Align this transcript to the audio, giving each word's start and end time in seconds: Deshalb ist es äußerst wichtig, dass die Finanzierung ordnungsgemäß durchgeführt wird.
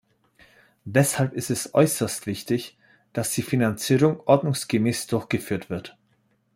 Deshalb 0.85 1.33
ist 1.33 1.51
es 1.51 1.75
äußerst 1.75 2.25
wichtig, 2.25 2.75
dass 3.13 3.29
die 3.35 3.43
Finanzierung 3.43 4.19
ordnungsgemäß 4.25 5.05
durchgeführt 5.05 5.69
wird. 5.69 5.95